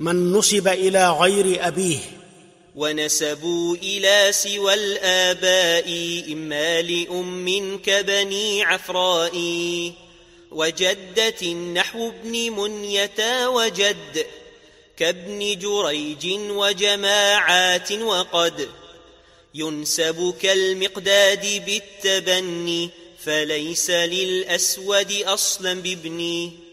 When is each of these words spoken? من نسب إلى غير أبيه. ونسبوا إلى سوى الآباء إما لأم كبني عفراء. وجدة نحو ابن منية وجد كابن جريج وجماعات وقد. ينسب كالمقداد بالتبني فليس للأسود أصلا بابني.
من 0.00 0.32
نسب 0.32 0.68
إلى 0.68 1.10
غير 1.10 1.68
أبيه. 1.68 1.98
ونسبوا 2.74 3.76
إلى 3.76 4.32
سوى 4.32 4.74
الآباء 4.74 5.88
إما 6.32 6.82
لأم 6.82 7.78
كبني 7.84 8.62
عفراء. 8.62 9.32
وجدة 10.50 11.52
نحو 11.52 12.08
ابن 12.08 12.50
منية 12.52 13.48
وجد 13.48 14.26
كابن 14.96 15.58
جريج 15.58 16.26
وجماعات 16.50 17.92
وقد. 17.92 18.68
ينسب 19.54 20.34
كالمقداد 20.42 21.62
بالتبني 21.66 22.90
فليس 23.24 23.90
للأسود 23.90 25.12
أصلا 25.12 25.74
بابني. 25.74 26.67